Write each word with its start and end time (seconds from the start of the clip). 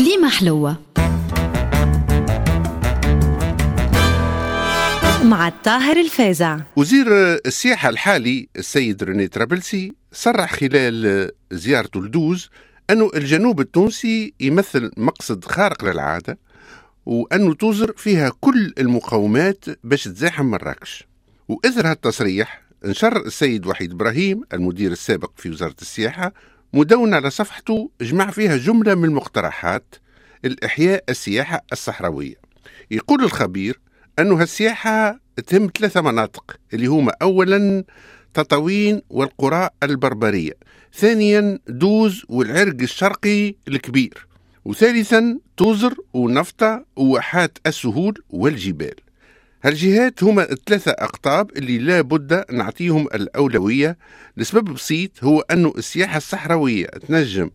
كليمة 0.00 0.28
حلوة. 0.28 0.76
مع 5.24 5.48
الطاهر 5.48 5.96
الفازع 5.96 6.58
وزير 6.76 7.06
السياحة 7.46 7.88
الحالي 7.88 8.48
السيد 8.56 9.02
ريني 9.04 9.28
ترابلسي 9.28 9.92
صرح 10.12 10.54
خلال 10.54 11.30
زيارته 11.52 12.02
لدوز 12.02 12.50
أنه 12.90 13.10
الجنوب 13.14 13.60
التونسي 13.60 14.34
يمثل 14.40 14.90
مقصد 14.96 15.44
خارق 15.44 15.84
للعادة 15.84 16.38
وأنه 17.06 17.54
توزر 17.54 17.92
فيها 17.96 18.32
كل 18.40 18.72
المقومات 18.78 19.64
باش 19.84 20.04
تزاحم 20.04 20.46
مراكش. 20.46 21.08
وإثر 21.48 21.90
هالتصريح 21.90 22.62
انشر 22.84 23.16
السيد 23.16 23.66
وحيد 23.66 23.92
إبراهيم 23.92 24.42
المدير 24.52 24.92
السابق 24.92 25.30
في 25.36 25.50
وزارة 25.50 25.76
السياحة 25.82 26.32
مدونة 26.72 27.16
على 27.16 27.30
صفحته 27.30 27.90
جمع 28.00 28.30
فيها 28.30 28.56
جملة 28.56 28.94
من 28.94 29.04
المقترحات 29.04 29.94
الإحياء 30.44 31.04
السياحة 31.08 31.64
الصحراوية. 31.72 32.34
يقول 32.90 33.24
الخبير 33.24 33.80
أنه 34.18 34.42
هالسياحة 34.42 35.20
تهم 35.46 35.70
ثلاثة 35.78 36.00
مناطق 36.00 36.56
اللي 36.74 36.86
هما 36.86 37.12
أولا 37.22 37.84
تطاوين 38.34 39.02
والقرى 39.10 39.68
البربرية 39.82 40.52
ثانيا 40.94 41.58
دوز 41.68 42.22
والعرق 42.28 42.76
الشرقي 42.80 43.54
الكبير 43.68 44.26
وثالثا 44.64 45.38
توزر 45.56 45.94
ونفطة 46.12 46.84
وواحات 46.96 47.58
السهول 47.66 48.14
والجبال. 48.30 48.94
هالجهات 49.62 50.22
هما 50.22 50.52
الثلاثة 50.52 50.90
أقطاب 50.90 51.50
اللي 51.56 51.78
لا 51.78 52.00
بد 52.00 52.44
نعطيهم 52.52 53.06
الأولوية. 53.06 53.98
لسبب 54.36 54.64
بسيط 54.64 55.24
هو 55.24 55.40
أنه 55.40 55.72
السياحة 55.78 56.16
الصحراوية 56.16 56.86
تنجم 56.86 57.50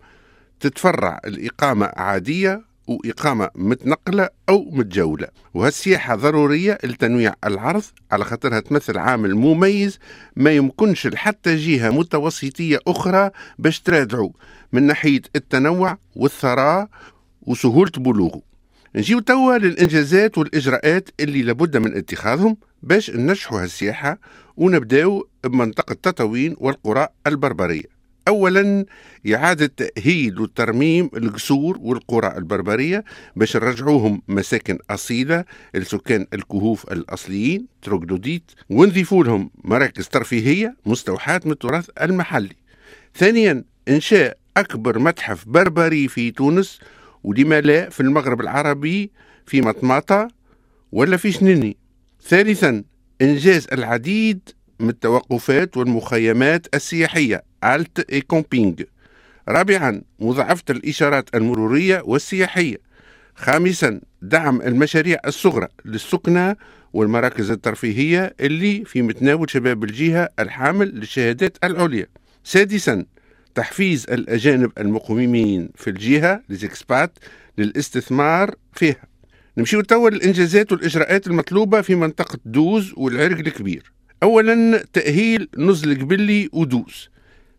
تتفرع 0.59 1.19
الإقامة 1.25 1.85
عادية 1.95 2.61
وإقامة 2.87 3.49
متنقلة 3.55 4.29
أو 4.49 4.69
متجولة 4.71 5.27
وهالسياحة 5.53 6.15
ضرورية 6.15 6.77
لتنويع 6.83 7.33
العرض. 7.45 7.83
على 8.11 8.25
خاطرها 8.25 8.59
تمثل 8.59 8.97
عامل 8.97 9.35
مميز 9.35 9.99
ما 10.35 10.51
يمكنش 10.51 11.07
لحتى 11.07 11.55
جهة 11.55 11.89
متوسطية 11.89 12.79
أخرى 12.87 13.29
باش 13.59 13.79
ترادعه 13.79 14.31
من 14.73 14.83
ناحية 14.83 15.21
التنوع 15.35 15.97
والثراء 16.15 16.87
وسهولة 17.41 17.91
بلوغه. 17.97 18.54
نجيو 18.95 19.19
توا 19.19 19.57
للإنجازات 19.57 20.37
والإجراءات 20.37 21.09
اللي 21.19 21.41
لابد 21.41 21.77
من 21.77 21.97
اتخاذهم 21.97 22.57
باش 22.83 23.11
ننجحوا 23.11 23.63
هالسياحة 23.63 24.19
ونبداو 24.57 25.27
بمنطقة 25.43 25.93
تطاوين 25.93 26.55
والقرى 26.57 27.07
البربرية 27.27 27.83
اولا 28.27 28.85
إعادة 29.33 29.65
تأهيل 29.65 30.39
وترميم 30.39 31.09
القصور 31.17 31.77
والقرى 31.81 32.37
البربرية 32.37 33.03
باش 33.35 33.57
نرجعوهم 33.57 34.21
مساكن 34.27 34.77
أصيلة 34.89 35.45
لسكان 35.73 36.27
الكهوف 36.33 36.91
الأصليين 36.91 37.67
تروغلوديت 37.81 38.51
ونضيفوا 38.69 39.23
لهم 39.23 39.49
مراكز 39.63 40.07
ترفيهية 40.07 40.75
مستوحاة 40.85 41.41
من 41.45 41.51
التراث 41.51 41.89
المحلي. 42.01 42.55
ثانيا 43.15 43.63
إنشاء 43.89 44.37
أكبر 44.57 44.99
متحف 44.99 45.47
بربري 45.47 46.07
في 46.07 46.31
تونس 46.31 46.79
ولما 47.25 47.61
لا 47.61 47.89
في 47.89 47.99
المغرب 47.99 48.41
العربي 48.41 49.11
في 49.45 49.61
مطماطه 49.61 50.27
ولا 50.91 51.17
في 51.17 51.31
شنيني. 51.31 51.77
ثالثا 52.23 52.83
إنجاز 53.21 53.67
العديد 53.71 54.49
من 54.79 54.89
التوقفات 54.89 55.77
والمخيمات 55.77 56.67
السياحية 56.75 57.43
ألت 57.63 58.09
إي 58.11 58.21
كومبينغ 58.21 58.73
رابعا 59.49 60.01
مضاعفة 60.19 60.63
الإشارات 60.69 61.35
المرورية 61.35 62.01
والسياحية. 62.05 62.77
خامسا 63.35 64.01
دعم 64.21 64.61
المشاريع 64.61 65.17
الصغرى 65.25 65.67
للسكنة 65.85 66.55
والمراكز 66.93 67.51
الترفيهية 67.51 68.35
اللي 68.39 68.85
في 68.85 69.01
متناول 69.01 69.49
شباب 69.49 69.83
الجهة 69.83 70.29
الحامل 70.39 70.87
للشهادات 70.87 71.57
العليا. 71.63 72.07
سادسا 72.43 73.05
تحفيز 73.55 74.05
الأجانب 74.09 74.71
المقيمين 74.77 75.69
في 75.75 75.89
الجهة 75.89 76.41
لزيكسبات 76.49 77.17
للاستثمار 77.57 78.55
فيها. 78.73 79.07
نمشيو 79.57 79.81
توا 79.81 80.09
للإنجازات 80.09 80.71
والإجراءات 80.71 81.27
المطلوبة 81.27 81.81
في 81.81 81.95
منطقة 81.95 82.39
دوز 82.45 82.93
والعرق 82.97 83.37
الكبير. 83.37 83.91
أولا 84.23 84.83
تأهيل 84.93 85.49
نزل 85.57 86.01
قبلي 86.01 86.49
ودوز. 86.53 87.09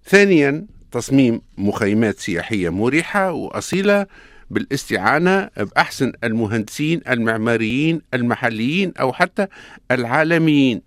ثانيا 0.04 0.66
تصميم 0.92 1.40
مخيمات 1.58 2.18
سياحية 2.18 2.68
مريحة 2.68 3.32
وأصيلة 3.32 4.06
بالاستعانة 4.50 5.50
بأحسن 5.56 6.12
المهندسين 6.24 7.00
المعماريين 7.08 8.00
المحليين 8.14 8.92
أو 9.00 9.12
حتى 9.12 9.46
العالميين. 9.90 10.82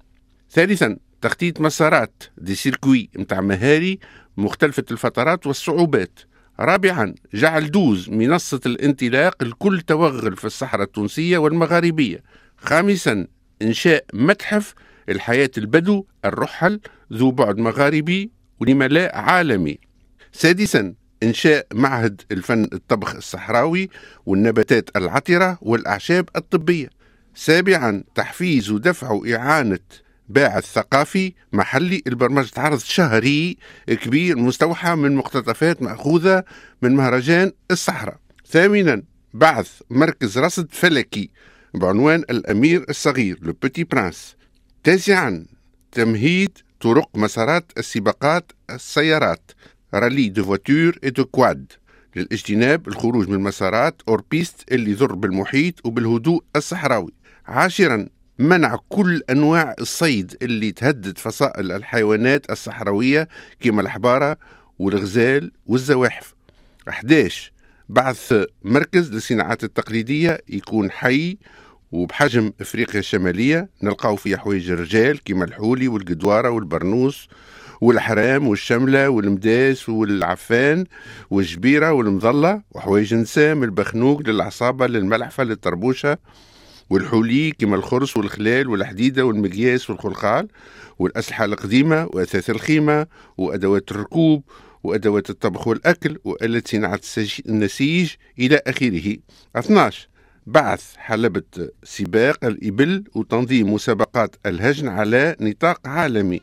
ثالثا 0.52 0.98
تخطيط 1.22 1.62
مسارات 1.62 2.24
des 2.38 2.56
circuits 2.56 3.10
متاع 3.16 3.42
مهاري 3.42 4.00
مختلفة 4.40 4.84
الفترات 4.92 5.48
والصعوبات. 5.48 6.20
رابعا 6.60 7.16
جعل 7.34 7.72
دوز 7.72 8.10
منصة 8.10 8.60
الانطلاق 8.66 9.44
لكل 9.44 9.82
توغل 9.82 10.36
في 10.36 10.46
الصحراء 10.46 10.84
التونسية 10.84 11.38
والمغاربية. 11.38 12.24
خامسا 12.58 13.28
إنشاء 13.62 14.06
متحف 14.14 14.74
الحياة 15.10 15.50
البدو 15.58 16.06
الرحل 16.26 16.80
ذو 17.14 17.32
بعد 17.32 17.58
مغاربي 17.58 18.32
ولما 18.60 18.88
لا 18.88 19.18
عالمي. 19.18 19.80
سادسا 20.32 20.94
إنشاء 21.24 21.68
معهد 21.74 22.22
الفن 22.32 22.64
الطبخ 22.74 23.16
الصحراوي 23.16 23.90
والنباتات 24.26 24.90
العطرة 24.96 25.58
والأعشاب 25.62 26.30
الطبية. 26.36 26.90
سابعا 27.36 28.04
تحفيز 28.16 28.72
ودفع 28.72 29.12
وإعانة 29.12 29.80
باعث 30.30 30.66
ثقافي 30.66 31.34
محلي 31.54 32.04
البرمجة. 32.08 32.52
عرض 32.58 32.80
شهري 32.80 33.58
كبير 33.88 34.38
مستوحى 34.38 34.96
من 34.96 35.16
مقتطفات 35.16 35.82
مأخوذة 35.82 36.44
من 36.82 36.96
مهرجان 36.96 37.52
الصحراء. 37.72 38.18
ثامنا 38.48 39.04
بعث 39.34 39.82
مركز 39.90 40.38
رصد 40.38 40.68
فلكي 40.72 41.30
بعنوان 41.74 42.20
الأمير 42.20 42.86
الصغير 42.90 43.40
Le 43.42 43.54
Petit 43.62 43.84
Prince 43.84 44.36
تاسعا 44.84 45.46
تمهيد 45.92 46.58
طرق 46.82 47.10
مسارات 47.16 47.72
السباقات 47.78 48.52
السيارات 48.70 49.52
rallye 49.94 50.30
de 50.30 50.44
voitures 50.44 51.00
et 51.04 51.10
de 51.10 51.26
quads 51.26 51.72
للاجتناب 52.16 52.88
الخروج 52.88 53.28
من 53.28 53.36
المسارات 53.36 54.02
hors-piste 54.08 54.72
اللي 54.72 54.92
يضر 54.92 55.16
بالمحيط 55.16 55.86
وبالهدوء 55.86 56.44
الصحراوي. 56.56 57.14
عاشرا 57.46 58.08
منع 58.40 58.80
كل 58.90 59.22
أنواع 59.30 59.76
الصيد 59.80 60.38
اللي 60.42 60.72
تهدد 60.72 61.18
فصائل 61.18 61.72
الحيوانات 61.72 62.52
الصحراوية 62.52 63.28
كما 63.60 63.82
الحبارة 63.82 64.38
والغزال 64.80 65.52
والزواحف. 65.66 66.36
11 66.90 67.52
بعث 67.90 68.34
مركز 68.64 69.14
للصناعات 69.14 69.64
التقليدية 69.64 70.42
يكون 70.50 70.92
حي 70.92 71.38
وبحجم 71.92 72.52
أفريقيا 72.62 73.00
الشمالية. 73.00 73.70
نلقاو 73.84 74.16
فيه 74.16 74.36
حوايج 74.36 74.72
الرجال 74.72 75.24
كيما 75.24 75.46
الحولي 75.46 75.88
والقدوارة 75.88 76.50
والبرنوس 76.50 77.28
والحرام 77.82 78.48
والشملة 78.48 79.10
والمداس 79.10 79.90
والعفان 79.90 80.86
والجبيرة 81.30 81.92
والمظلة 81.92 82.62
وحوايج 82.72 83.14
النساء 83.14 83.56
من 83.56 83.64
البخنوق 83.64 84.22
للعصابة 84.22 84.88
للملحفة 84.88 85.44
للطربوشة 85.44 86.18
والحولي 86.90 87.52
كما 87.52 87.76
الخرس 87.76 88.18
والخلال 88.18 88.68
والحديدة 88.68 89.26
والمقياس 89.26 89.90
والخلخال 89.90 90.48
والأسلحة 91.00 91.46
القديمة 91.46 92.10
وأثاث 92.14 92.50
الخيمة 92.50 93.08
وأدوات 93.38 93.92
الركوب 93.92 94.44
وأدوات 94.84 95.30
الطبخ 95.30 95.68
والأكل 95.68 96.18
وآلة 96.24 96.62
صناعة 96.66 97.00
النسيج 97.50 98.12
إلى 98.40 98.62
آخره. 98.68 99.18
12 99.56 100.08
بعث 100.48 100.96
حلبة 100.98 101.44
سباق 101.84 102.46
الإبل 102.46 103.04
وتنظيم 103.16 103.74
مسابقات 103.74 104.36
الهجن 104.46 104.88
على 104.88 105.36
نطاق 105.42 105.88
عالمي. 105.88 106.42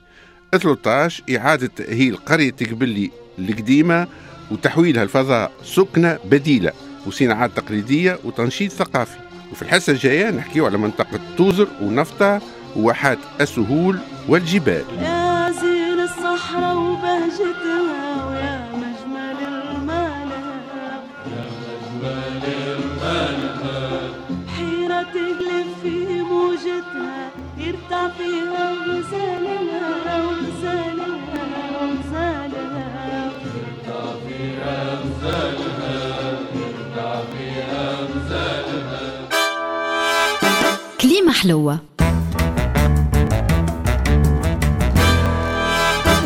13 0.53 1.23
إعادة 1.37 1.67
تأهيل 1.67 2.17
قرية 2.17 2.55
قبلي 2.71 3.11
القديمة 3.39 4.09
وتحويلها 4.51 5.03
الفضاء 5.03 5.53
سكنة 5.65 6.19
بديلة 6.25 6.73
وصناعات 7.07 7.57
تقليدية 7.57 8.19
وتنشيط 8.25 8.73
ثقافي. 8.73 9.26
وفي 9.53 9.63
الحصة 9.63 9.93
الجاية 9.93 10.31
نحكيو 10.31 10.67
على 10.67 10.79
منطقة 10.79 11.21
توزر 11.37 11.69
ونفطة 11.83 12.41
وواحات 12.77 13.19
السهول 13.41 13.99
والجبال. 14.29 15.16
كليمة 41.01 41.33
حلوة. 41.33 41.79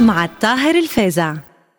مع 0.00 0.24
الطاهر 0.24 0.74
الفازع. 0.74 1.34